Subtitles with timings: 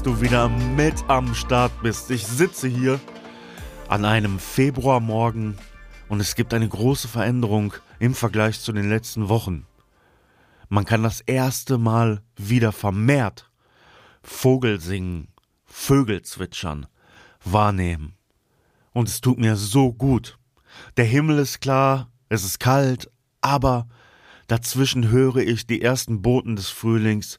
[0.00, 2.10] du wieder mit am Start bist.
[2.10, 2.98] Ich sitze hier
[3.88, 5.58] an einem Februarmorgen
[6.08, 9.66] und es gibt eine große Veränderung im Vergleich zu den letzten Wochen.
[10.70, 13.50] Man kann das erste Mal wieder vermehrt
[14.22, 15.28] Vogelsingen,
[15.66, 16.86] Vögel zwitschern,
[17.44, 18.14] wahrnehmen.
[18.92, 20.38] Und es tut mir so gut.
[20.96, 23.10] Der Himmel ist klar, es ist kalt,
[23.42, 23.88] aber
[24.46, 27.38] dazwischen höre ich die ersten Boten des Frühlings,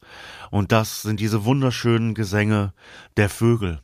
[0.51, 2.73] und das sind diese wunderschönen Gesänge
[3.17, 3.81] der Vögel.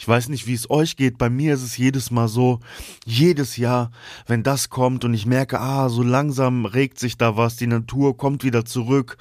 [0.00, 1.18] Ich weiß nicht, wie es euch geht.
[1.18, 2.60] Bei mir ist es jedes Mal so,
[3.04, 3.90] jedes Jahr,
[4.26, 8.16] wenn das kommt und ich merke, ah, so langsam regt sich da was, die Natur
[8.16, 9.18] kommt wieder zurück,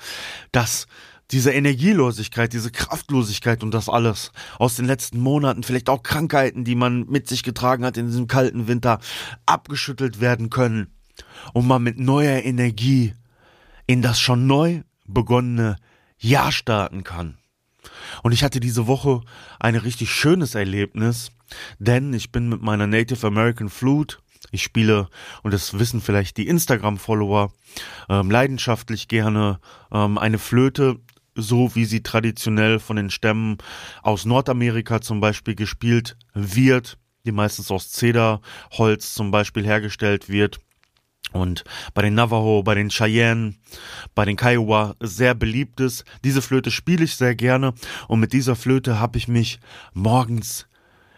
[0.53, 0.87] dass
[1.31, 6.75] diese Energielosigkeit, diese Kraftlosigkeit und das alles aus den letzten Monaten, vielleicht auch Krankheiten, die
[6.75, 8.99] man mit sich getragen hat in diesem kalten Winter,
[9.45, 10.87] abgeschüttelt werden können
[11.53, 13.13] und man mit neuer Energie
[13.87, 15.77] in das schon neu begonnene
[16.17, 17.37] Jahr starten kann.
[18.23, 19.21] Und ich hatte diese Woche
[19.59, 21.31] ein richtig schönes Erlebnis,
[21.79, 24.17] denn ich bin mit meiner Native American Flute
[24.51, 25.09] ich spiele,
[25.43, 27.51] und das wissen vielleicht die Instagram-Follower,
[28.09, 29.59] ähm, leidenschaftlich gerne
[29.91, 30.99] ähm, eine Flöte,
[31.35, 33.57] so wie sie traditionell von den Stämmen
[34.01, 40.59] aus Nordamerika zum Beispiel gespielt wird, die meistens aus Zederholz zum Beispiel hergestellt wird
[41.31, 41.63] und
[41.93, 43.55] bei den Navajo, bei den Cheyenne,
[44.15, 46.03] bei den Kiowa sehr beliebt ist.
[46.23, 47.73] Diese Flöte spiele ich sehr gerne
[48.07, 49.59] und mit dieser Flöte habe ich mich
[49.93, 50.67] morgens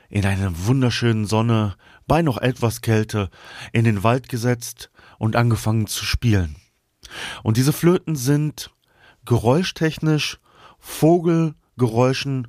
[0.09, 3.30] in einer wunderschönen Sonne, bei noch etwas Kälte,
[3.72, 6.57] in den Wald gesetzt und angefangen zu spielen.
[7.44, 8.72] Und diese Flöten sind
[9.25, 10.40] geräuschtechnisch
[10.80, 12.47] Vogelgeräuschen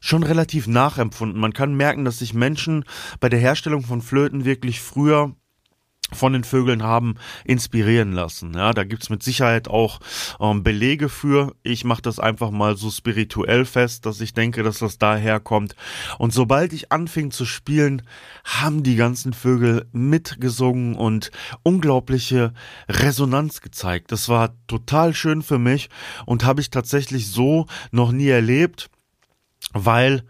[0.00, 1.40] schon relativ nachempfunden.
[1.40, 2.84] Man kann merken, dass sich Menschen
[3.20, 5.34] bei der Herstellung von Flöten wirklich früher
[6.12, 8.52] von den Vögeln haben inspirieren lassen.
[8.54, 10.00] Ja, da gibt's mit Sicherheit auch
[10.38, 11.54] ähm, Belege für.
[11.62, 15.74] Ich mache das einfach mal so spirituell fest, dass ich denke, dass das daher kommt.
[16.18, 18.02] Und sobald ich anfing zu spielen,
[18.44, 21.30] haben die ganzen Vögel mitgesungen und
[21.62, 22.52] unglaubliche
[22.88, 24.12] Resonanz gezeigt.
[24.12, 25.88] Das war total schön für mich
[26.26, 28.90] und habe ich tatsächlich so noch nie erlebt,
[29.72, 30.24] weil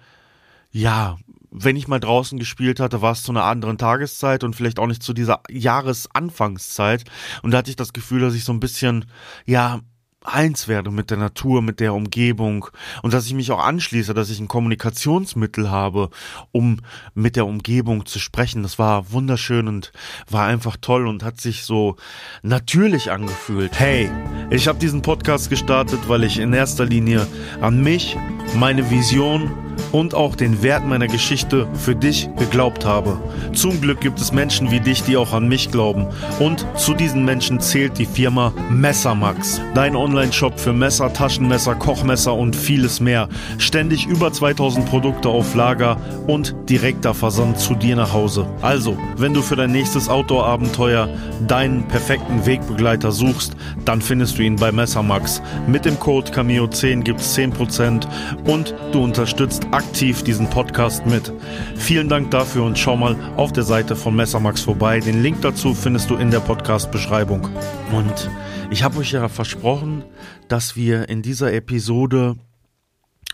[0.70, 1.16] ja,
[1.54, 4.88] wenn ich mal draußen gespielt hatte, war es zu einer anderen Tageszeit und vielleicht auch
[4.88, 7.04] nicht zu dieser Jahresanfangszeit.
[7.42, 9.06] Und da hatte ich das Gefühl, dass ich so ein bisschen,
[9.46, 9.80] ja,
[10.24, 12.66] eins werde mit der Natur, mit der Umgebung
[13.02, 16.08] und dass ich mich auch anschließe, dass ich ein Kommunikationsmittel habe,
[16.50, 16.80] um
[17.14, 18.62] mit der Umgebung zu sprechen.
[18.62, 19.92] Das war wunderschön und
[20.28, 21.96] war einfach toll und hat sich so
[22.42, 23.78] natürlich angefühlt.
[23.78, 24.10] Hey,
[24.50, 27.26] ich habe diesen Podcast gestartet, weil ich in erster Linie
[27.60, 28.16] an mich,
[28.56, 29.52] meine Vision
[29.94, 33.16] und auch den Wert meiner Geschichte für dich geglaubt habe.
[33.52, 36.08] Zum Glück gibt es Menschen wie dich, die auch an mich glauben.
[36.40, 39.60] Und zu diesen Menschen zählt die Firma Messermax.
[39.72, 43.28] Dein Online-Shop für Messer, Taschenmesser, Kochmesser und vieles mehr.
[43.58, 45.96] Ständig über 2000 Produkte auf Lager
[46.26, 48.48] und direkter Versand zu dir nach Hause.
[48.62, 51.08] Also, wenn du für dein nächstes Outdoor-Abenteuer
[51.46, 53.54] deinen perfekten Wegbegleiter suchst,
[53.84, 55.40] dann findest du ihn bei Messermax.
[55.68, 58.08] Mit dem Code Cameo10 gibt es 10%
[58.44, 61.32] und du unterstützt aktiv diesen Podcast mit.
[61.76, 65.00] Vielen Dank dafür und schau mal auf der Seite von Messermax vorbei.
[65.00, 67.48] Den Link dazu findest du in der Podcast-Beschreibung.
[67.92, 68.30] Und
[68.70, 70.04] ich habe euch ja versprochen,
[70.48, 72.36] dass wir in dieser Episode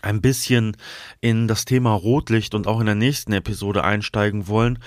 [0.01, 0.75] ein bisschen
[1.19, 4.79] in das Thema Rotlicht und auch in der nächsten Episode einsteigen wollen,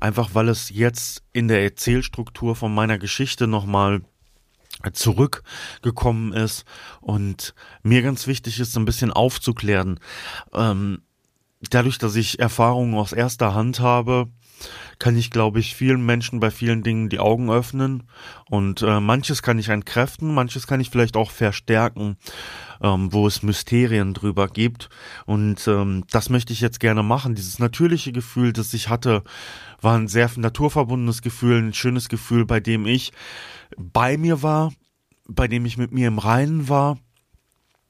[0.00, 4.02] einfach weil es jetzt in der Erzählstruktur von meiner Geschichte nochmal
[4.92, 6.64] zurückgekommen ist
[7.00, 10.00] und mir ganz wichtig ist, ein bisschen aufzuklären.
[10.52, 11.02] Ähm,
[11.70, 14.28] dadurch, dass ich Erfahrungen aus erster Hand habe,
[14.98, 18.04] kann ich, glaube ich, vielen Menschen bei vielen Dingen die Augen öffnen
[18.48, 22.16] und äh, manches kann ich entkräften, manches kann ich vielleicht auch verstärken,
[22.80, 24.88] ähm, wo es Mysterien drüber gibt
[25.26, 27.34] und ähm, das möchte ich jetzt gerne machen.
[27.34, 29.24] Dieses natürliche Gefühl, das ich hatte,
[29.80, 33.12] war ein sehr naturverbundenes Gefühl, ein schönes Gefühl, bei dem ich
[33.76, 34.72] bei mir war,
[35.26, 36.98] bei dem ich mit mir im Reinen war.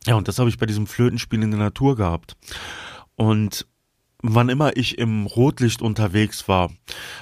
[0.07, 2.37] Ja, und das habe ich bei diesem Flötenspiel in der Natur gehabt.
[3.17, 3.67] Und
[4.23, 6.71] wann immer ich im Rotlicht unterwegs war,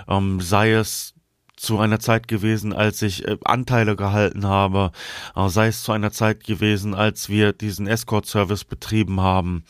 [0.08, 1.14] ähm, sei es
[1.60, 4.92] zu einer Zeit gewesen, als ich äh, Anteile gehalten habe,
[5.36, 9.64] äh, sei es zu einer Zeit gewesen, als wir diesen Escort-Service betrieben haben,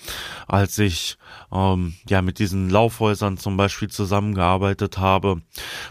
[0.46, 1.18] als ich
[1.50, 5.42] ähm, ja mit diesen Laufhäusern zum Beispiel zusammengearbeitet habe,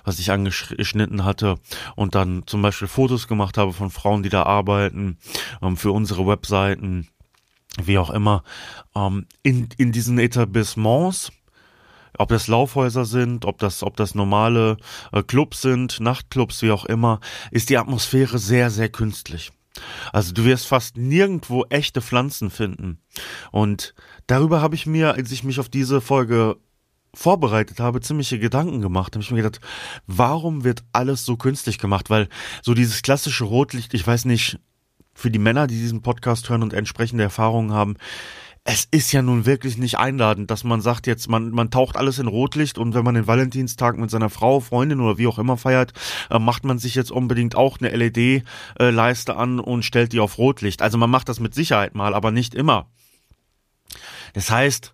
[0.05, 1.57] was ich angeschnitten hatte
[1.97, 5.17] und dann zum Beispiel Fotos gemacht habe von Frauen, die da arbeiten,
[5.61, 7.09] ähm, für unsere Webseiten,
[7.81, 8.43] wie auch immer,
[8.95, 11.31] ähm, in, in diesen Etablissements,
[12.17, 14.77] ob das Laufhäuser sind, ob das, ob das normale
[15.11, 17.19] äh, Clubs sind, Nachtclubs, wie auch immer,
[17.51, 19.51] ist die Atmosphäre sehr, sehr künstlich.
[20.11, 22.99] Also du wirst fast nirgendwo echte Pflanzen finden.
[23.51, 23.93] Und
[24.27, 26.57] darüber habe ich mir, als ich mich auf diese Folge
[27.13, 29.13] vorbereitet habe, ziemliche Gedanken gemacht.
[29.13, 29.61] Da habe ich mir gedacht,
[30.05, 32.09] warum wird alles so künstlich gemacht?
[32.09, 32.27] Weil
[32.61, 34.59] so dieses klassische Rotlicht, ich weiß nicht,
[35.19, 37.97] für die Männer, die diesen Podcast hören und entsprechende Erfahrungen haben,
[38.63, 42.19] es ist ja nun wirklich nicht einladend, dass man sagt jetzt, man, man taucht alles
[42.19, 45.57] in Rotlicht und wenn man den Valentinstag mit seiner Frau, Freundin oder wie auch immer
[45.57, 45.93] feiert,
[46.29, 50.81] äh, macht man sich jetzt unbedingt auch eine LED-Leiste an und stellt die auf Rotlicht.
[50.81, 52.87] Also man macht das mit Sicherheit mal, aber nicht immer.
[54.33, 54.93] Das heißt,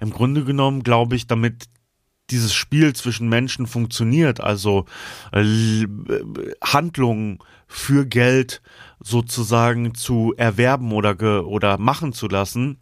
[0.00, 1.66] im Grunde genommen glaube ich, damit
[2.30, 4.86] dieses Spiel zwischen Menschen funktioniert, also
[5.32, 5.86] äh,
[6.62, 8.62] Handlungen für Geld
[9.00, 12.78] sozusagen zu erwerben oder oder machen zu lassen,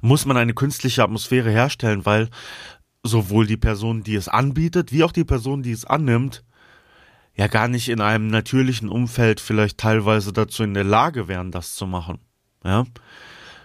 [0.00, 2.28] muss man eine künstliche Atmosphäre herstellen, weil
[3.02, 6.44] sowohl die Person, die es anbietet, wie auch die Person, die es annimmt,
[7.36, 11.74] ja gar nicht in einem natürlichen Umfeld vielleicht teilweise dazu in der Lage wären, das
[11.74, 12.18] zu machen.
[12.64, 12.84] Ja,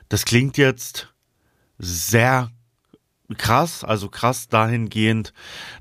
[0.09, 1.13] das klingt jetzt
[1.77, 2.51] sehr
[3.37, 5.33] krass, also krass dahingehend,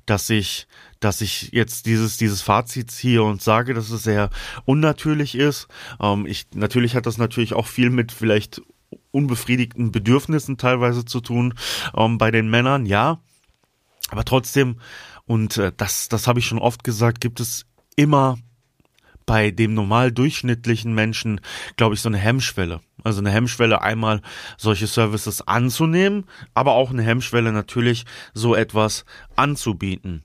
[0.06, 0.66] dass ich,
[1.00, 4.30] dass ich jetzt dieses dieses Fazit ziehe und sage, dass es sehr
[4.64, 5.68] unnatürlich ist.
[6.00, 8.62] Ähm, ich natürlich hat das natürlich auch viel mit vielleicht
[9.10, 11.54] unbefriedigten Bedürfnissen teilweise zu tun
[11.96, 13.20] ähm, bei den Männern, ja.
[14.10, 14.80] Aber trotzdem,
[15.26, 17.66] und äh, das, das habe ich schon oft gesagt, gibt es
[17.96, 18.38] immer
[19.26, 21.40] bei dem normal durchschnittlichen Menschen,
[21.76, 22.80] glaube ich, so eine Hemmschwelle.
[23.04, 24.20] Also eine Hemmschwelle, einmal
[24.56, 26.24] solche Services anzunehmen,
[26.54, 28.04] aber auch eine Hemmschwelle natürlich,
[28.34, 29.04] so etwas
[29.36, 30.24] anzubieten.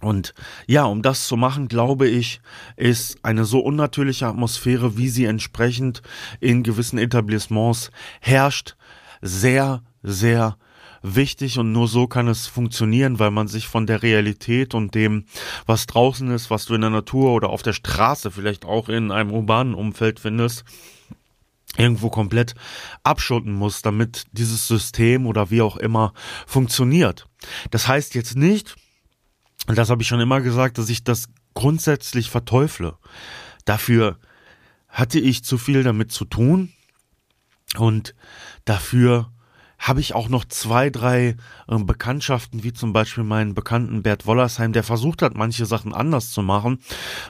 [0.00, 0.34] Und
[0.66, 2.40] ja, um das zu machen, glaube ich,
[2.76, 6.02] ist eine so unnatürliche Atmosphäre, wie sie entsprechend
[6.40, 7.90] in gewissen Etablissements
[8.20, 8.76] herrscht,
[9.22, 10.56] sehr, sehr
[11.04, 15.24] wichtig und nur so kann es funktionieren, weil man sich von der Realität und dem,
[15.66, 19.10] was draußen ist, was du in der Natur oder auf der Straße, vielleicht auch in
[19.10, 20.64] einem urbanen Umfeld findest,
[21.76, 22.54] irgendwo komplett
[23.02, 26.12] abschotten muss, damit dieses System oder wie auch immer
[26.46, 27.26] funktioniert.
[27.70, 28.76] Das heißt jetzt nicht,
[29.66, 32.96] und das habe ich schon immer gesagt, dass ich das grundsätzlich verteufle.
[33.64, 34.18] Dafür
[34.88, 36.72] hatte ich zu viel damit zu tun
[37.76, 38.14] und
[38.64, 39.32] dafür
[39.84, 41.36] habe ich auch noch zwei, drei
[41.68, 46.30] äh, Bekanntschaften, wie zum Beispiel meinen Bekannten Bert Wollersheim, der versucht hat, manche Sachen anders
[46.30, 46.78] zu machen,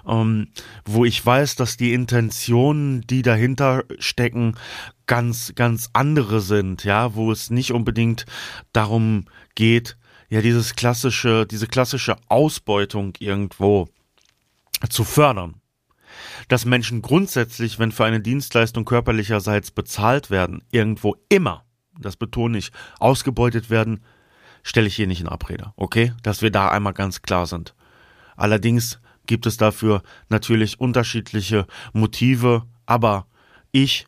[0.07, 0.47] ähm,
[0.85, 4.55] wo ich weiß, dass die Intentionen, die dahinter stecken,
[5.07, 8.25] ganz, ganz andere sind, ja, wo es nicht unbedingt
[8.73, 9.25] darum
[9.57, 9.97] geht,
[10.29, 13.89] ja dieses klassische, diese klassische Ausbeutung irgendwo
[14.89, 15.57] zu fördern.
[16.47, 21.64] Dass Menschen grundsätzlich, wenn für eine Dienstleistung körperlicherseits bezahlt werden, irgendwo immer,
[21.99, 24.01] das betone ich, ausgebeutet werden,
[24.63, 26.13] stelle ich hier nicht in Abrede, okay?
[26.23, 27.75] Dass wir da einmal ganz klar sind.
[28.37, 33.27] Allerdings gibt es dafür natürlich unterschiedliche Motive, aber
[33.73, 34.07] ich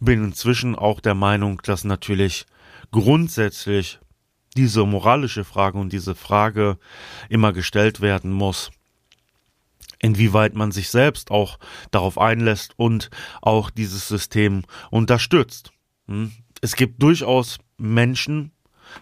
[0.00, 2.46] bin inzwischen auch der Meinung, dass natürlich
[2.90, 3.98] grundsätzlich
[4.56, 6.78] diese moralische Frage und diese Frage
[7.28, 8.70] immer gestellt werden muss.
[10.00, 11.58] Inwieweit man sich selbst auch
[11.90, 13.10] darauf einlässt und
[13.42, 15.72] auch dieses System unterstützt.
[16.06, 16.32] Hm?
[16.60, 18.52] Es gibt durchaus Menschen,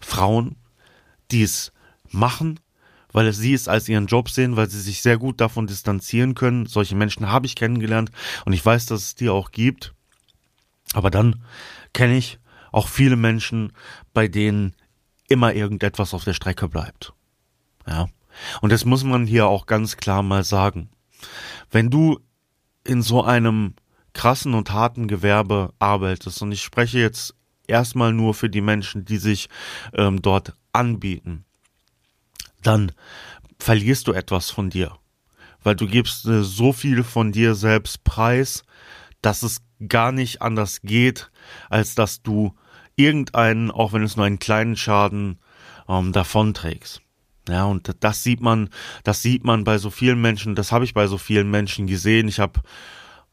[0.01, 0.57] Frauen,
[1.31, 1.73] die es
[2.11, 2.61] machen,
[3.13, 6.67] weil sie es als ihren Job sehen, weil sie sich sehr gut davon distanzieren können.
[6.67, 8.11] Solche Menschen habe ich kennengelernt
[8.45, 9.95] und ich weiß, dass es die auch gibt.
[10.93, 11.43] Aber dann
[11.93, 12.39] kenne ich
[12.73, 13.73] auch viele Menschen,
[14.13, 14.75] bei denen
[15.29, 17.13] immer irgendetwas auf der Strecke bleibt.
[17.87, 18.09] Ja.
[18.61, 20.91] Und das muss man hier auch ganz klar mal sagen.
[21.71, 22.21] Wenn du
[22.85, 23.75] in so einem
[24.13, 27.35] krassen und harten Gewerbe arbeitest, und ich spreche jetzt
[27.69, 29.49] erstmal nur für die Menschen, die sich
[29.95, 31.45] ähm, dort anbieten,
[32.63, 32.93] dann
[33.59, 34.93] verlierst du etwas von dir.
[35.63, 38.65] Weil du gibst äh, so viel von dir selbst preis,
[39.23, 41.31] dass es gar nicht anders geht,
[41.69, 42.55] als dass du
[42.97, 45.39] irgendeinen, auch wenn es nur einen kleinen Schaden
[45.89, 47.03] ähm, davonträgst.
[47.49, 48.71] Ja, und das sieht man,
[49.05, 52.27] das sieht man bei so vielen Menschen, das habe ich bei so vielen Menschen gesehen.
[52.27, 52.61] Ich habe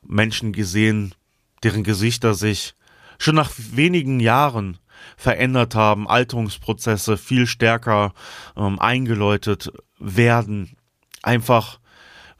[0.04, 1.16] Menschen gesehen,
[1.64, 2.76] deren Gesichter sich
[3.18, 4.78] schon nach wenigen Jahren
[5.18, 8.14] verändert haben, Alterungsprozesse viel stärker
[8.56, 10.76] ähm, eingeläutet werden.
[11.22, 11.80] Einfach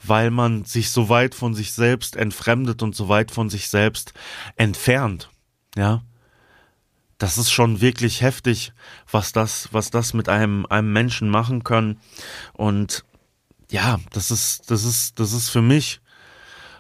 [0.06, 4.14] weil man sich so weit von sich selbst entfremdet und so weit von sich selbst
[4.58, 5.30] entfernt.
[5.76, 6.04] Ja,
[7.18, 8.74] das ist schon wirklich heftig,
[9.10, 11.98] was das, was das mit einem, einem Menschen machen kann.
[12.52, 13.06] Und
[13.72, 16.02] ja, das ist, das ist, das ist für mich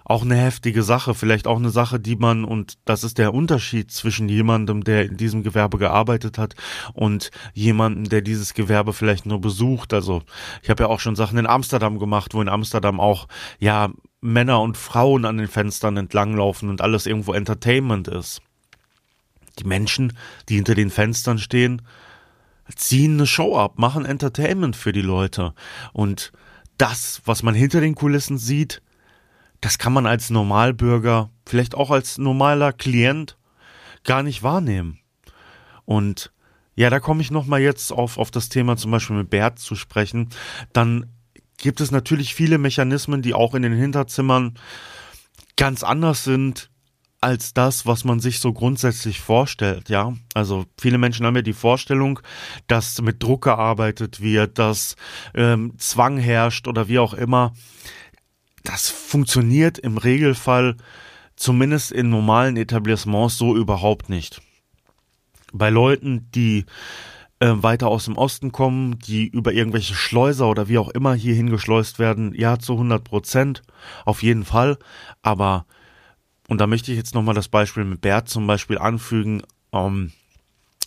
[0.06, 3.92] auch eine heftige Sache, vielleicht auch eine Sache, die man, und das ist der Unterschied
[3.92, 6.56] zwischen jemandem, der in diesem Gewerbe gearbeitet hat
[6.94, 9.94] und jemandem, der dieses Gewerbe vielleicht nur besucht.
[9.94, 10.24] Also
[10.62, 13.28] ich habe ja auch schon Sachen in Amsterdam gemacht, wo in Amsterdam auch,
[13.60, 18.42] ja, Männer und Frauen an den Fenstern entlanglaufen und alles irgendwo Entertainment ist.
[19.60, 20.14] Die Menschen,
[20.48, 21.82] die hinter den Fenstern stehen,
[22.76, 25.54] ziehen eine Show ab, machen Entertainment für die Leute.
[25.92, 26.32] Und
[26.78, 28.82] das, was man hinter den Kulissen sieht,
[29.64, 33.38] das kann man als Normalbürger, vielleicht auch als normaler Klient
[34.04, 35.00] gar nicht wahrnehmen.
[35.86, 36.34] Und
[36.76, 39.76] ja, da komme ich nochmal jetzt auf, auf das Thema zum Beispiel mit Bert zu
[39.76, 40.28] sprechen.
[40.74, 41.06] Dann
[41.58, 44.56] gibt es natürlich viele Mechanismen, die auch in den Hinterzimmern
[45.56, 46.70] ganz anders sind
[47.22, 50.14] als das, was man sich so grundsätzlich vorstellt, ja.
[50.34, 52.20] Also viele Menschen haben ja die Vorstellung,
[52.68, 54.98] dass mit Druck gearbeitet wird, dass
[55.34, 57.54] ähm, Zwang herrscht oder wie auch immer.
[58.64, 60.78] Das funktioniert im Regelfall,
[61.36, 64.42] zumindest in normalen Etablissements, so überhaupt nicht.
[65.52, 66.66] Bei Leuten, die
[67.40, 71.36] äh, weiter aus dem Osten kommen, die über irgendwelche Schleuser oder wie auch immer hier
[71.36, 73.62] hingeschleust werden, ja, zu 100 Prozent,
[74.06, 74.78] auf jeden Fall.
[75.22, 75.66] Aber
[76.48, 79.42] und da möchte ich jetzt nochmal das Beispiel mit Bert zum Beispiel anfügen.
[79.72, 80.12] Ähm,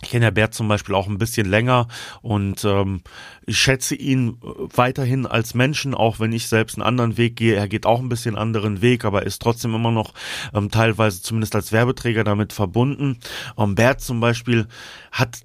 [0.03, 1.89] ich kenne ja Bert zum Beispiel auch ein bisschen länger
[2.21, 3.01] und ähm,
[3.47, 7.55] ich schätze ihn weiterhin als Menschen, auch wenn ich selbst einen anderen Weg gehe.
[7.55, 10.13] Er geht auch ein bisschen anderen Weg, aber ist trotzdem immer noch
[10.53, 13.19] ähm, teilweise zumindest als Werbeträger damit verbunden.
[13.57, 14.67] Ähm, Bert zum Beispiel
[15.13, 15.41] hat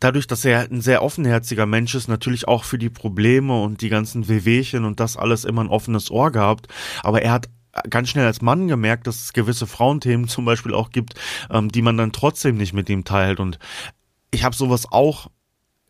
[0.00, 3.88] dadurch, dass er ein sehr offenherziger Mensch ist, natürlich auch für die Probleme und die
[3.90, 6.66] ganzen Wehwehchen und das alles immer ein offenes Ohr gehabt.
[7.02, 7.48] Aber er hat
[7.88, 11.14] ganz schnell als Mann gemerkt, dass es gewisse Frauenthemen zum Beispiel auch gibt,
[11.50, 13.40] ähm, die man dann trotzdem nicht mit ihm teilt.
[13.40, 13.58] Und
[14.30, 15.30] ich habe sowas auch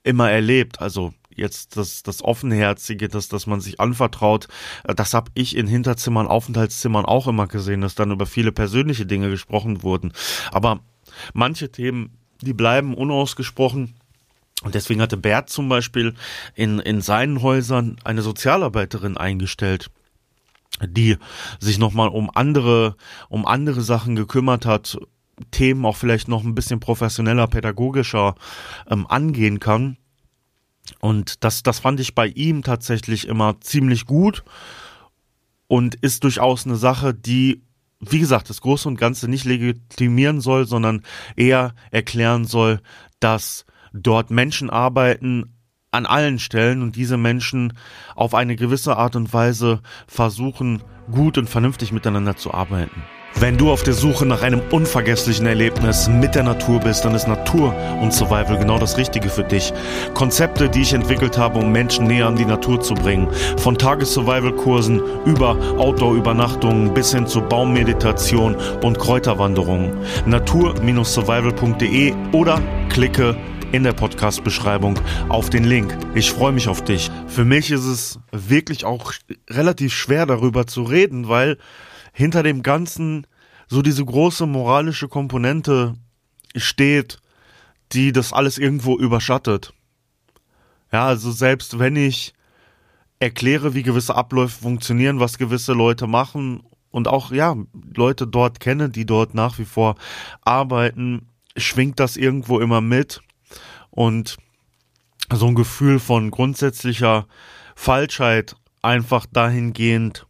[0.04, 0.80] immer erlebt.
[0.80, 4.48] Also jetzt das, das Offenherzige, das, dass man sich anvertraut,
[4.84, 9.06] äh, das habe ich in Hinterzimmern, Aufenthaltszimmern auch immer gesehen, dass dann über viele persönliche
[9.06, 10.12] Dinge gesprochen wurden.
[10.52, 10.80] Aber
[11.32, 13.94] manche Themen, die bleiben unausgesprochen.
[14.62, 16.14] Und deswegen hatte Bert zum Beispiel
[16.54, 19.90] in, in seinen Häusern eine Sozialarbeiterin eingestellt
[20.86, 21.16] die
[21.58, 22.96] sich nochmal um andere,
[23.28, 24.98] um andere Sachen gekümmert hat,
[25.50, 28.34] Themen auch vielleicht noch ein bisschen professioneller, pädagogischer
[28.88, 29.96] ähm, angehen kann.
[31.00, 34.44] Und das, das fand ich bei ihm tatsächlich immer ziemlich gut
[35.68, 37.62] und ist durchaus eine Sache, die,
[38.00, 41.02] wie gesagt, das Große und Ganze nicht legitimieren soll, sondern
[41.36, 42.80] eher erklären soll,
[43.20, 45.51] dass dort Menschen arbeiten,
[45.92, 47.74] an allen Stellen und diese Menschen
[48.16, 53.02] auf eine gewisse Art und Weise versuchen, gut und vernünftig miteinander zu arbeiten.
[53.34, 57.26] Wenn du auf der Suche nach einem unvergesslichen Erlebnis mit der Natur bist, dann ist
[57.26, 59.72] Natur und Survival genau das Richtige für dich.
[60.14, 63.28] Konzepte, die ich entwickelt habe, um Menschen näher an die Natur zu bringen.
[63.56, 69.92] Von Tages-Survival-Kursen über Outdoor-Übernachtungen bis hin zu Baummeditation und Kräuterwanderungen.
[70.26, 73.36] Natur-survival.de oder klicke
[73.72, 74.98] in der Podcast-Beschreibung
[75.30, 75.96] auf den Link.
[76.14, 77.10] Ich freue mich auf dich.
[77.26, 79.14] Für mich ist es wirklich auch
[79.48, 81.56] relativ schwer darüber zu reden, weil
[82.12, 83.26] hinter dem Ganzen
[83.68, 85.94] so diese große moralische Komponente
[86.54, 87.18] steht,
[87.92, 89.72] die das alles irgendwo überschattet.
[90.92, 92.34] Ja, also selbst wenn ich
[93.20, 97.56] erkläre, wie gewisse Abläufe funktionieren, was gewisse Leute machen und auch, ja,
[97.94, 99.96] Leute dort kenne, die dort nach wie vor
[100.42, 103.22] arbeiten, schwingt das irgendwo immer mit
[103.92, 104.38] und
[105.32, 107.26] so ein Gefühl von grundsätzlicher
[107.76, 110.26] Falschheit einfach dahingehend,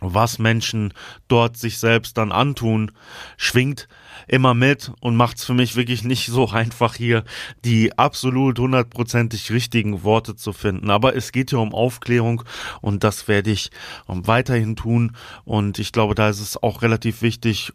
[0.00, 0.92] was Menschen
[1.26, 2.92] dort sich selbst dann antun,
[3.36, 3.88] schwingt
[4.28, 7.24] immer mit und macht es für mich wirklich nicht so einfach hier
[7.64, 10.90] die absolut hundertprozentig richtigen Worte zu finden.
[10.90, 12.44] Aber es geht ja um Aufklärung
[12.80, 13.70] und das werde ich
[14.06, 17.72] weiterhin tun und ich glaube, da ist es auch relativ wichtig,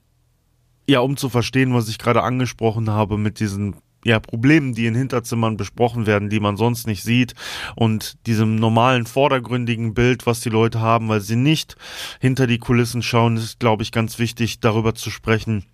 [0.87, 4.95] ja, um zu verstehen, was ich gerade angesprochen habe mit diesen ja, Problemen, die in
[4.95, 7.33] Hinterzimmern besprochen werden, die man sonst nicht sieht
[7.75, 11.75] und diesem normalen vordergründigen Bild, was die Leute haben, weil sie nicht
[12.19, 15.65] hinter die Kulissen schauen, ist, glaube ich, ganz wichtig, darüber zu sprechen,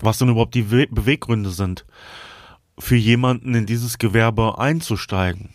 [0.00, 1.84] was denn überhaupt die Beweggründe sind,
[2.78, 5.50] für jemanden in dieses Gewerbe einzusteigen.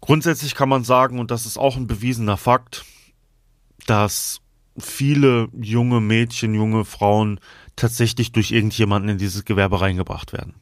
[0.00, 2.84] Grundsätzlich kann man sagen, und das ist auch ein bewiesener Fakt,
[3.86, 4.40] dass
[4.78, 7.40] viele junge Mädchen, junge Frauen
[7.78, 10.54] tatsächlich durch irgendjemanden in dieses Gewerbe reingebracht werden.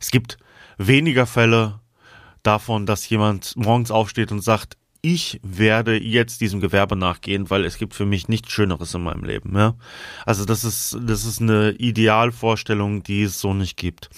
[0.00, 0.38] Es gibt
[0.78, 1.80] weniger Fälle
[2.42, 7.76] davon, dass jemand morgens aufsteht und sagt, ich werde jetzt diesem Gewerbe nachgehen, weil es
[7.76, 9.54] gibt für mich nichts Schöneres in meinem Leben.
[9.54, 9.74] Ja?
[10.24, 14.08] Also das ist, das ist eine Idealvorstellung, die es so nicht gibt.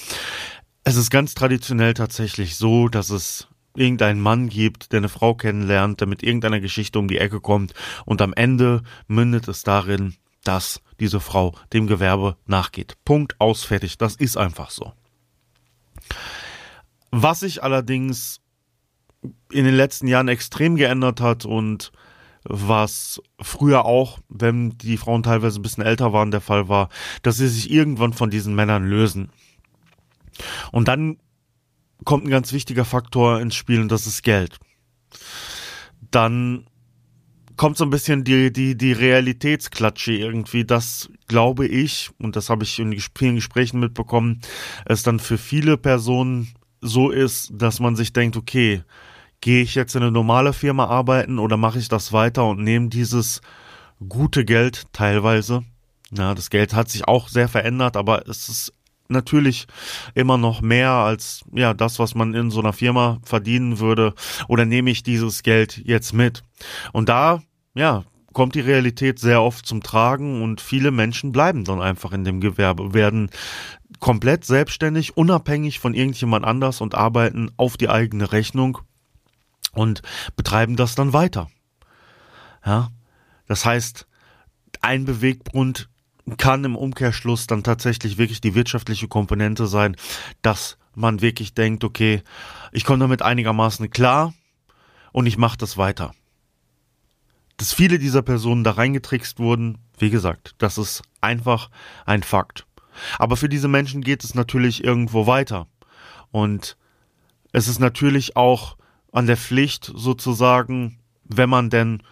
[0.85, 6.01] Es ist ganz traditionell tatsächlich so, dass es irgendeinen Mann gibt, der eine Frau kennenlernt,
[6.01, 10.15] der mit irgendeiner Geschichte um die Ecke kommt und am Ende mündet es darin,
[10.47, 12.95] dass diese Frau dem Gewerbe nachgeht.
[13.05, 13.99] Punkt aus fertig.
[13.99, 14.93] Das ist einfach so.
[17.11, 18.41] Was sich allerdings
[19.51, 21.93] in den letzten Jahren extrem geändert hat und
[22.45, 26.89] was früher auch, wenn die Frauen teilweise ein bisschen älter waren, der Fall war,
[27.23, 29.31] dass sie sich irgendwann von diesen Männern lösen.
[30.71, 31.19] Und dann
[32.05, 34.59] kommt ein ganz wichtiger Faktor ins Spiel und das ist Geld.
[36.11, 36.67] Dann
[37.57, 42.65] kommt so ein bisschen die, die, die Realitätsklatsche irgendwie, das glaube ich, und das habe
[42.65, 44.41] ich in vielen Gesprächen mitbekommen,
[44.85, 46.49] es dann für viele Personen
[46.81, 48.83] so ist, dass man sich denkt, okay,
[49.41, 52.89] gehe ich jetzt in eine normale Firma arbeiten oder mache ich das weiter und nehme
[52.89, 53.41] dieses
[54.09, 55.63] gute Geld teilweise.
[56.11, 58.73] Ja, das Geld hat sich auch sehr verändert, aber es ist
[59.09, 59.67] natürlich
[60.15, 64.15] immer noch mehr als ja das, was man in so einer Firma verdienen würde.
[64.49, 66.43] Oder nehme ich dieses Geld jetzt mit?
[66.93, 67.43] Und da,
[67.77, 72.25] ja, kommt die Realität sehr oft zum Tragen und viele Menschen bleiben dann einfach in
[72.25, 73.31] dem Gewerbe, werden
[74.01, 78.79] komplett selbstständig, unabhängig von irgendjemand anders und arbeiten auf die eigene Rechnung
[79.73, 80.03] und
[80.37, 81.49] betreiben das dann weiter.
[82.65, 82.91] Ja,
[83.47, 84.07] das heißt,
[84.81, 85.89] ein Beweggrund
[86.39, 89.97] kann im Umkehrschluss dann tatsächlich wirklich die wirtschaftliche Komponente sein,
[90.43, 92.23] dass man wirklich denkt, okay,
[92.73, 94.35] ich komme damit einigermaßen klar
[95.13, 96.13] und ich mache das weiter.
[97.57, 101.71] Dass viele dieser Personen da reingetrickst wurden, wie gesagt, das ist einfach
[102.05, 102.67] ein Fakt.
[103.19, 105.67] Aber für diese Menschen geht es natürlich irgendwo weiter.
[106.31, 106.77] Und
[107.53, 108.77] es ist natürlich auch
[109.13, 112.03] an der Pflicht sozusagen, wenn man denn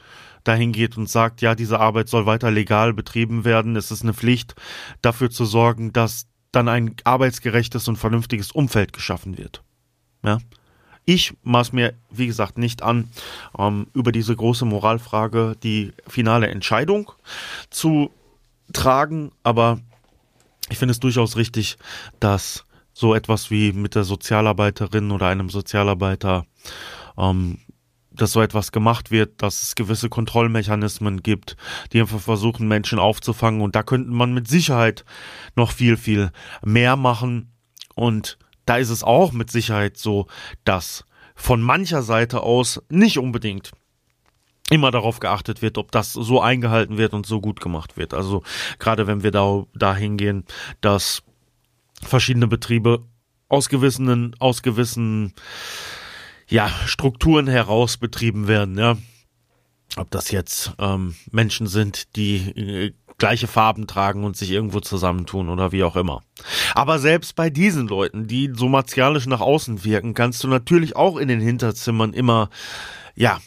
[0.45, 3.77] dahin geht und sagt, ja, diese Arbeit soll weiter legal betrieben werden.
[3.77, 4.55] Es ist eine Pflicht,
[5.03, 9.63] dafür zu sorgen, dass dann ein arbeitsgerechtes und vernünftiges Umfeld geschaffen wird.
[10.23, 10.39] Ja.
[11.05, 13.11] Ich maß mir, wie gesagt, nicht an,
[13.59, 17.13] ähm, über diese große Moralfrage die finale Entscheidung
[17.71, 18.11] zu
[18.73, 19.81] tragen, aber
[20.71, 21.77] ich finde es durchaus richtig,
[22.21, 26.47] dass so etwas wie mit der Sozialarbeiterin oder einem Sozialarbeiter
[27.19, 27.59] ähm,
[28.15, 31.57] dass so etwas gemacht wird, dass es gewisse Kontrollmechanismen gibt,
[31.93, 33.61] die einfach versuchen, Menschen aufzufangen.
[33.61, 35.05] Und da könnte man mit Sicherheit
[35.57, 36.31] noch viel, viel
[36.65, 37.51] mehr machen.
[37.95, 40.27] Und da ist es auch mit Sicherheit so,
[40.65, 43.73] dass von mancher Seite aus nicht unbedingt
[44.71, 48.15] immer darauf geachtet wird, ob das so eingehalten wird und so gut gemacht wird.
[48.15, 48.43] Also
[48.79, 50.45] gerade wenn wir da dahin gehen,
[50.81, 51.23] dass
[52.03, 53.05] verschiedene Betriebe
[53.49, 55.35] aus gewissen, aus gewissen
[56.49, 58.97] ja, Strukturen heraus betrieben werden, ja.
[59.97, 65.49] Ob das jetzt ähm, Menschen sind, die äh, gleiche Farben tragen und sich irgendwo zusammentun
[65.49, 66.23] oder wie auch immer.
[66.75, 71.17] Aber selbst bei diesen Leuten, die so martialisch nach außen wirken, kannst du natürlich auch
[71.17, 72.51] in den Hinterzimmern immer,
[73.15, 73.39] ja,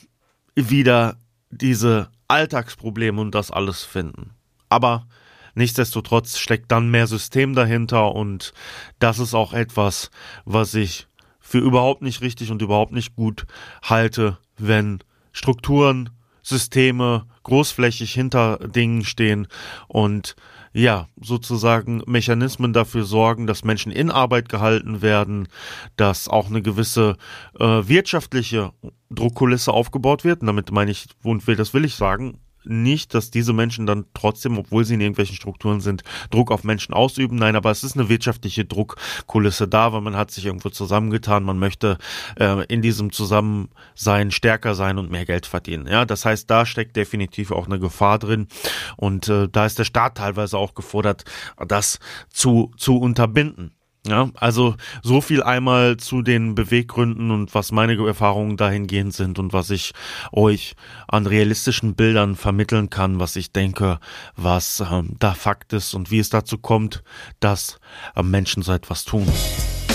[0.55, 1.17] wieder
[1.49, 4.31] diese Alltagsprobleme und das alles finden.
[4.69, 5.07] Aber
[5.55, 8.53] nichtsdestotrotz steckt dann mehr System dahinter und
[8.99, 10.11] das ist auch etwas,
[10.45, 11.07] was ich
[11.39, 13.45] für überhaupt nicht richtig und überhaupt nicht gut
[13.81, 14.99] halte, wenn
[15.31, 16.09] Strukturen,
[16.47, 19.47] Systeme großflächig hinter Dingen stehen
[19.87, 20.35] und
[20.71, 25.47] ja, sozusagen Mechanismen dafür sorgen, dass Menschen in Arbeit gehalten werden,
[25.95, 27.17] dass auch eine gewisse
[27.59, 28.71] äh, wirtschaftliche
[29.09, 30.41] Druckkulisse aufgebaut wird.
[30.41, 34.05] Und damit meine ich, und will, das will ich sagen, nicht, dass diese Menschen dann
[34.13, 37.37] trotzdem, obwohl sie in irgendwelchen Strukturen sind, Druck auf Menschen ausüben.
[37.37, 41.59] Nein, aber es ist eine wirtschaftliche Druckkulisse da, weil man hat sich irgendwo zusammengetan, man
[41.59, 41.97] möchte
[42.39, 45.87] äh, in diesem Zusammensein stärker sein und mehr Geld verdienen.
[45.87, 48.47] Ja, das heißt, da steckt definitiv auch eine Gefahr drin
[48.95, 51.23] und äh, da ist der Staat teilweise auch gefordert,
[51.67, 51.99] das
[52.29, 53.76] zu zu unterbinden.
[54.07, 59.51] Ja, also so viel einmal zu den Beweggründen und was meine Erfahrungen dahingehend sind und
[59.51, 59.91] was ich
[60.31, 60.75] euch
[61.09, 63.99] an realistischen Bildern vermitteln kann, was ich denke,
[64.37, 67.03] was ähm, da Fakt ist und wie es dazu kommt,
[67.41, 67.79] dass
[68.15, 69.27] äh, Menschen so etwas tun.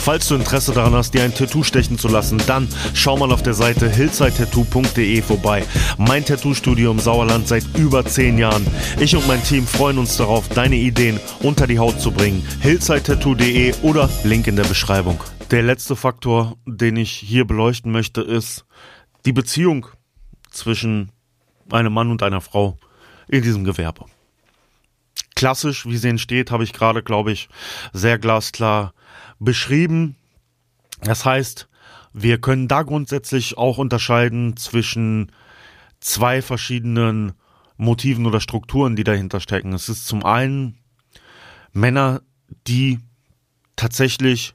[0.03, 3.45] Falls du Interesse daran hast, dir ein Tattoo stechen zu lassen, dann schau mal auf
[3.45, 5.65] der Seite hillsidetattoo.de vorbei.
[5.97, 8.67] Mein Tattoo-Studio im Sauerland seit über 10 Jahren.
[8.99, 12.45] Ich und mein Team freuen uns darauf, deine Ideen unter die Haut zu bringen.
[12.63, 15.23] hillsidetattoo.de oder Link in der Beschreibung.
[15.53, 18.65] Der letzte Faktor, den ich hier beleuchten möchte, ist
[19.25, 19.87] die Beziehung
[20.51, 21.13] zwischen
[21.71, 22.77] einem Mann und einer Frau
[23.29, 24.07] in diesem Gewerbe.
[25.37, 27.49] Klassisch, wie sie entsteht, habe ich gerade, glaube ich,
[27.93, 28.95] sehr glasklar
[29.45, 30.17] beschrieben.
[31.03, 31.69] Das heißt,
[32.13, 35.33] wir können da grundsätzlich auch unterscheiden zwischen
[36.01, 37.33] zwei verschiedenen
[37.77, 39.73] Motiven oder Strukturen, die dahinter stecken.
[39.73, 40.79] Es ist zum einen
[41.73, 42.23] Männer,
[42.67, 42.99] die
[43.77, 44.55] tatsächlich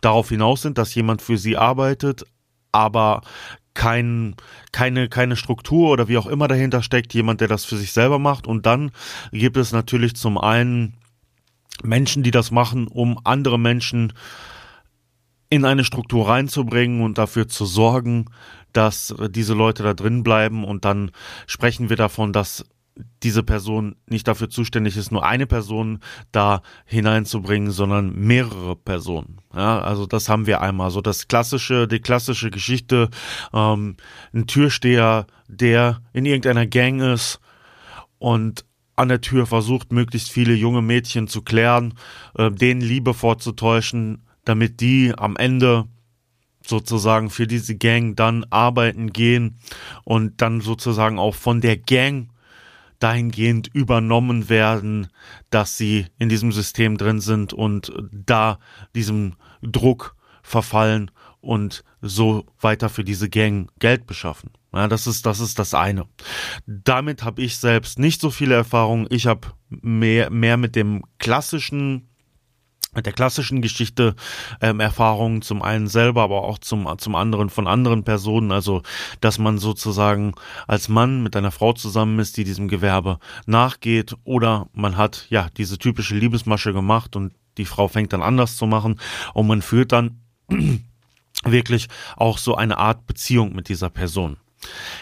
[0.00, 2.24] darauf hinaus sind, dass jemand für sie arbeitet,
[2.72, 3.22] aber
[3.74, 4.36] kein,
[4.70, 8.18] keine, keine Struktur oder wie auch immer dahinter steckt, jemand, der das für sich selber
[8.18, 8.46] macht.
[8.46, 8.90] Und dann
[9.32, 10.94] gibt es natürlich zum einen
[11.82, 14.12] Menschen, die das machen, um andere Menschen
[15.48, 18.26] in eine Struktur reinzubringen und dafür zu sorgen,
[18.72, 21.10] dass diese Leute da drin bleiben und dann
[21.46, 22.64] sprechen wir davon, dass
[23.22, 29.38] diese Person nicht dafür zuständig ist, nur eine Person da hineinzubringen, sondern mehrere Personen.
[29.54, 30.90] Ja, also das haben wir einmal.
[30.90, 33.08] So das klassische, die klassische Geschichte,
[33.52, 33.96] ähm,
[34.34, 37.40] ein Türsteher, der in irgendeiner Gang ist
[38.18, 38.64] und
[38.96, 41.94] an der Tür versucht, möglichst viele junge Mädchen zu klären,
[42.36, 45.86] äh, denen Liebe vorzutäuschen, damit die am Ende
[46.64, 49.58] sozusagen für diese Gang dann arbeiten gehen
[50.04, 52.28] und dann sozusagen auch von der Gang
[52.98, 55.08] dahingehend übernommen werden,
[55.50, 58.60] dass sie in diesem System drin sind und da
[58.94, 64.50] diesem Druck verfallen und so weiter für diese Gang Geld beschaffen.
[64.74, 66.06] Ja, das ist das ist das eine.
[66.66, 69.06] Damit habe ich selbst nicht so viele Erfahrungen.
[69.10, 72.08] Ich habe mehr mehr mit dem klassischen
[72.94, 74.14] mit der klassischen Geschichte
[74.60, 78.50] ähm, Erfahrungen zum einen selber, aber auch zum zum anderen von anderen Personen.
[78.50, 78.82] Also
[79.20, 80.34] dass man sozusagen
[80.66, 85.48] als Mann mit einer Frau zusammen ist, die diesem Gewerbe nachgeht, oder man hat ja
[85.56, 88.98] diese typische Liebesmasche gemacht und die Frau fängt dann anders zu machen
[89.34, 90.22] und man führt dann
[91.44, 94.36] wirklich auch so eine Art Beziehung mit dieser Person.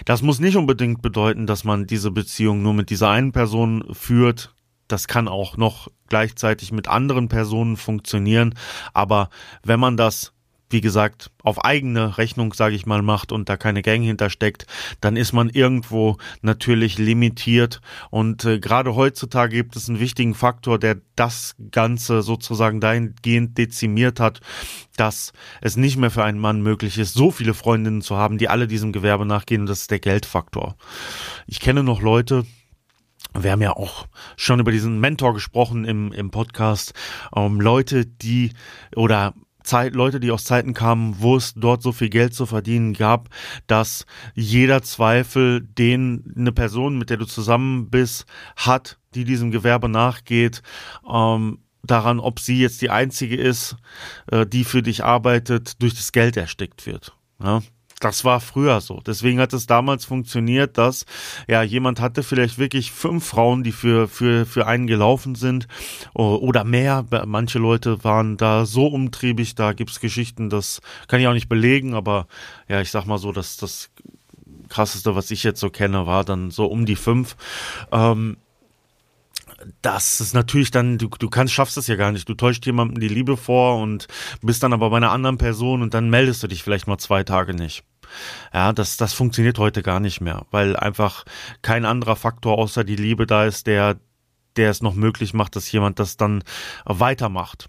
[0.05, 4.55] Das muss nicht unbedingt bedeuten, dass man diese Beziehung nur mit dieser einen Person führt,
[4.89, 8.55] das kann auch noch gleichzeitig mit anderen Personen funktionieren.
[8.93, 9.31] Aber
[9.63, 10.33] wenn man das
[10.71, 14.67] wie gesagt, auf eigene Rechnung, sage ich mal, macht und da keine Gang hintersteckt,
[15.01, 17.81] dann ist man irgendwo natürlich limitiert.
[18.11, 24.21] Und äh, gerade heutzutage gibt es einen wichtigen Faktor, der das Ganze sozusagen dahingehend dezimiert
[24.21, 24.41] hat,
[24.97, 28.49] dass es nicht mehr für einen Mann möglich ist, so viele Freundinnen zu haben, die
[28.49, 29.63] alle diesem Gewerbe nachgehen.
[29.63, 30.77] Und das ist der Geldfaktor.
[31.47, 32.47] Ich kenne noch Leute,
[33.39, 34.07] wir haben ja auch
[34.37, 36.95] schon über diesen Mentor gesprochen im, im Podcast.
[37.35, 38.53] Ähm, Leute, die
[38.97, 39.35] oder
[39.71, 43.29] Zeit, Leute, die aus Zeiten kamen, wo es dort so viel Geld zu verdienen gab,
[43.69, 44.05] dass
[44.35, 50.63] jeder Zweifel, den eine Person, mit der du zusammen bist, hat, die diesem Gewerbe nachgeht,
[51.09, 53.77] ähm, daran, ob sie jetzt die einzige ist,
[54.33, 57.15] äh, die für dich arbeitet, durch das Geld erstickt wird.
[57.41, 57.63] Ja?
[58.01, 59.01] Das war früher so.
[59.07, 61.05] Deswegen hat es damals funktioniert, dass
[61.47, 65.69] ja jemand hatte vielleicht wirklich fünf Frauen, die für für für einen gelaufen sind
[66.15, 67.05] oder mehr.
[67.27, 69.55] Manche Leute waren da so umtriebig.
[69.55, 72.27] Da gibt's Geschichten, das kann ich auch nicht belegen, aber
[72.69, 73.91] ja, ich sag mal so, dass das
[74.69, 77.37] krasseste, was ich jetzt so kenne, war dann so um die fünf.
[77.93, 78.39] Ähm,
[79.83, 82.29] das ist natürlich dann, du, du kannst, schaffst es ja gar nicht.
[82.29, 84.07] Du täuscht jemandem die Liebe vor und
[84.41, 87.25] bist dann aber bei einer anderen Person und dann meldest du dich vielleicht mal zwei
[87.25, 87.85] Tage nicht.
[88.53, 91.25] Ja, das, das funktioniert heute gar nicht mehr, weil einfach
[91.63, 93.99] kein anderer Faktor außer die Liebe da ist, der,
[94.57, 96.43] der es noch möglich macht, dass jemand das dann
[96.85, 97.69] weitermacht.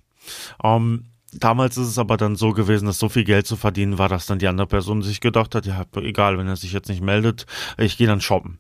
[0.64, 4.10] Ähm, Damals ist es aber dann so gewesen, dass so viel Geld zu verdienen war,
[4.10, 7.02] dass dann die andere Person sich gedacht hat, ja, egal, wenn er sich jetzt nicht
[7.02, 7.46] meldet,
[7.78, 8.60] ich gehe dann shoppen.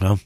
[0.00, 0.18] Ja.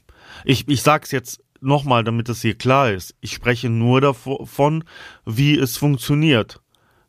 [0.43, 3.15] Ich, ich sag's jetzt nochmal, damit es hier klar ist.
[3.21, 4.83] Ich spreche nur davon,
[5.25, 6.61] wie es funktioniert.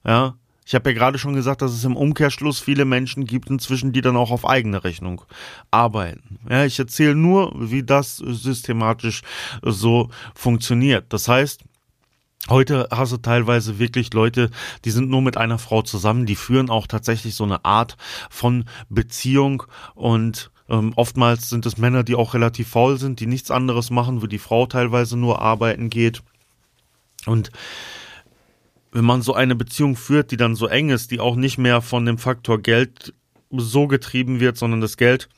[0.04, 0.36] Ja.
[0.66, 4.00] Ich habe ja gerade schon gesagt, dass es im Umkehrschluss viele Menschen gibt inzwischen, die
[4.00, 5.22] dann auch auf eigene Rechnung
[5.70, 6.40] arbeiten.
[6.50, 9.22] Ja, ich erzähle nur, wie das systematisch
[9.62, 11.06] so funktioniert.
[11.10, 11.62] Das heißt,
[12.48, 14.52] Heute hast du teilweise wirklich Leute,
[14.84, 17.96] die sind nur mit einer Frau zusammen, die führen auch tatsächlich so eine Art
[18.30, 19.64] von Beziehung
[19.96, 24.22] und ähm, oftmals sind es Männer, die auch relativ faul sind, die nichts anderes machen,
[24.22, 26.22] wo die Frau teilweise nur arbeiten geht.
[27.26, 27.50] Und
[28.96, 31.82] wenn man so eine Beziehung führt, die dann so eng ist, die auch nicht mehr
[31.82, 33.12] von dem Faktor Geld
[33.50, 35.28] so getrieben wird, sondern das Geld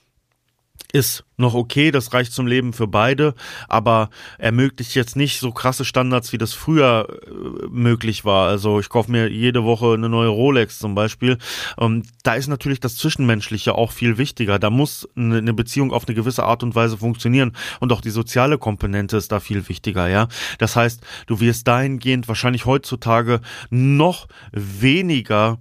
[0.93, 3.35] ist noch okay, das reicht zum Leben für beide,
[3.69, 8.49] aber ermöglicht jetzt nicht so krasse Standards, wie das früher äh, möglich war.
[8.49, 11.39] Also ich kaufe mir jede Woche eine neue Rolex zum Beispiel.
[11.79, 14.59] Ähm, da ist natürlich das Zwischenmenschliche auch viel wichtiger.
[14.59, 18.11] Da muss eine, eine Beziehung auf eine gewisse Art und Weise funktionieren und auch die
[18.11, 20.29] soziale Komponente ist da viel wichtiger, ja.
[20.59, 25.59] Das heißt, du wirst dahingehend wahrscheinlich heutzutage noch weniger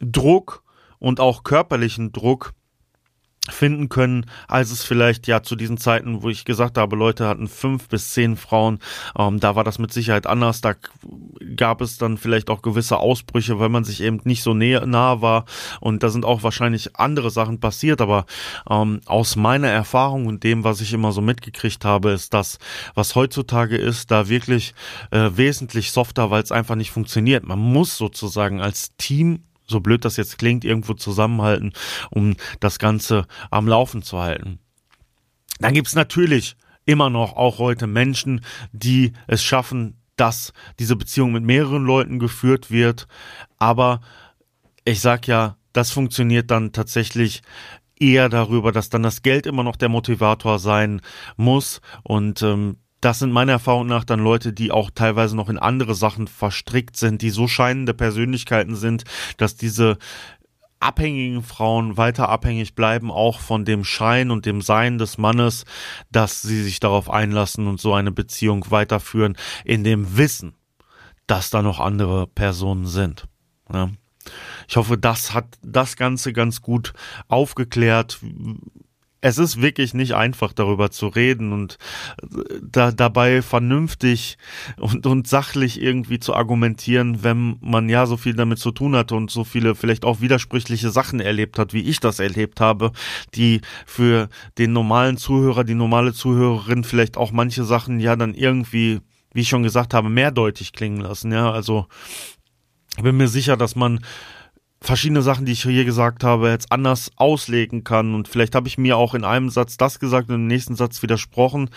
[0.00, 0.62] Druck
[0.98, 2.54] und auch körperlichen Druck
[3.50, 7.48] finden können, als es vielleicht ja zu diesen Zeiten, wo ich gesagt habe, Leute hatten
[7.48, 8.78] fünf bis zehn Frauen,
[9.18, 10.74] ähm, da war das mit Sicherheit anders, da
[11.56, 15.20] gab es dann vielleicht auch gewisse Ausbrüche, weil man sich eben nicht so näher, nah
[15.20, 15.44] war.
[15.80, 18.26] Und da sind auch wahrscheinlich andere Sachen passiert, aber
[18.68, 22.58] ähm, aus meiner Erfahrung und dem, was ich immer so mitgekriegt habe, ist das,
[22.94, 24.74] was heutzutage ist, da wirklich
[25.10, 27.44] äh, wesentlich softer, weil es einfach nicht funktioniert.
[27.44, 31.72] Man muss sozusagen als Team so blöd das jetzt klingt, irgendwo zusammenhalten,
[32.10, 34.58] um das Ganze am Laufen zu halten.
[35.58, 41.44] Dann gibt's natürlich immer noch auch heute Menschen, die es schaffen, dass diese Beziehung mit
[41.44, 43.06] mehreren Leuten geführt wird.
[43.58, 44.00] Aber
[44.84, 47.42] ich sag ja, das funktioniert dann tatsächlich
[47.98, 51.00] eher darüber, dass dann das Geld immer noch der Motivator sein
[51.36, 55.58] muss und ähm, das sind meiner Erfahrung nach dann Leute, die auch teilweise noch in
[55.58, 59.04] andere Sachen verstrickt sind, die so scheinende Persönlichkeiten sind,
[59.36, 59.98] dass diese
[60.80, 65.64] abhängigen Frauen weiter abhängig bleiben, auch von dem Schein und dem Sein des Mannes,
[66.10, 70.54] dass sie sich darauf einlassen und so eine Beziehung weiterführen, in dem Wissen,
[71.26, 73.26] dass da noch andere Personen sind.
[73.72, 73.90] Ja.
[74.68, 76.92] Ich hoffe, das hat das Ganze ganz gut
[77.28, 78.20] aufgeklärt,
[79.22, 81.78] es ist wirklich nicht einfach darüber zu reden und
[82.22, 84.38] äh, da, dabei vernünftig
[84.78, 89.14] und, und sachlich irgendwie zu argumentieren, wenn man ja so viel damit zu tun hatte
[89.14, 92.92] und so viele vielleicht auch widersprüchliche Sachen erlebt hat, wie ich das erlebt habe,
[93.34, 94.28] die für
[94.58, 99.00] den normalen Zuhörer, die normale Zuhörerin vielleicht auch manche Sachen ja dann irgendwie,
[99.32, 101.86] wie ich schon gesagt habe, mehrdeutig klingen lassen, ja, also
[102.96, 104.00] ich bin mir sicher, dass man
[104.82, 108.14] verschiedene Sachen, die ich hier gesagt habe, jetzt anders auslegen kann.
[108.14, 111.02] Und vielleicht habe ich mir auch in einem Satz das gesagt und im nächsten Satz
[111.02, 111.68] widersprochen.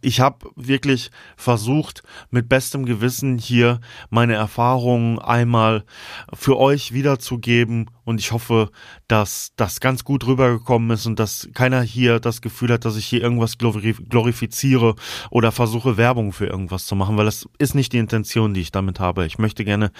[0.00, 5.84] Ich habe wirklich versucht, mit bestem Gewissen hier meine Erfahrungen einmal
[6.32, 7.90] für euch wiederzugeben.
[8.04, 8.70] Und ich hoffe,
[9.08, 13.06] dass das ganz gut rübergekommen ist und dass keiner hier das Gefühl hat, dass ich
[13.06, 14.94] hier irgendwas glorifiziere
[15.30, 18.72] oder versuche, Werbung für irgendwas zu machen, weil das ist nicht die Intention, die ich
[18.72, 19.26] damit habe.
[19.26, 19.92] Ich möchte gerne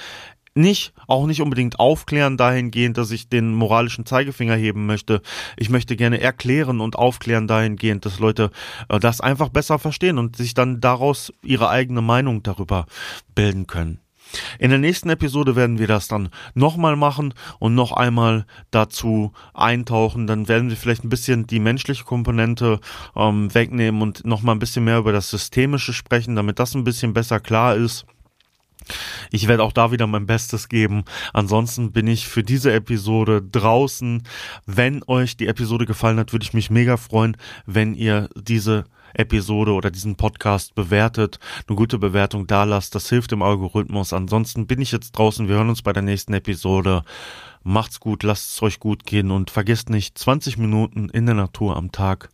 [0.54, 5.22] nicht, auch nicht unbedingt aufklären dahingehend, dass ich den moralischen Zeigefinger heben möchte.
[5.56, 8.50] Ich möchte gerne erklären und aufklären dahingehend, dass Leute
[8.88, 12.86] äh, das einfach besser verstehen und sich dann daraus ihre eigene Meinung darüber
[13.34, 14.02] bilden können.
[14.58, 20.26] In der nächsten Episode werden wir das dann nochmal machen und noch einmal dazu eintauchen.
[20.26, 22.80] Dann werden wir vielleicht ein bisschen die menschliche Komponente
[23.14, 27.12] ähm, wegnehmen und nochmal ein bisschen mehr über das Systemische sprechen, damit das ein bisschen
[27.12, 28.06] besser klar ist.
[29.30, 31.04] Ich werde auch da wieder mein Bestes geben.
[31.32, 34.22] Ansonsten bin ich für diese Episode draußen.
[34.66, 39.72] Wenn euch die Episode gefallen hat, würde ich mich mega freuen, wenn ihr diese Episode
[39.72, 42.94] oder diesen Podcast bewertet, eine gute Bewertung da lasst.
[42.94, 44.12] Das hilft dem Algorithmus.
[44.12, 45.48] Ansonsten bin ich jetzt draußen.
[45.48, 47.02] Wir hören uns bei der nächsten Episode.
[47.62, 51.76] Macht's gut, lasst es euch gut gehen und vergesst nicht, 20 Minuten in der Natur
[51.76, 52.30] am Tag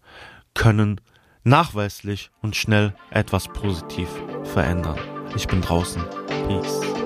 [0.54, 1.00] können
[1.44, 4.08] nachweislich und schnell etwas positiv
[4.44, 4.98] verändern.
[5.36, 6.02] Ich bin draußen.
[6.46, 6.97] Peace.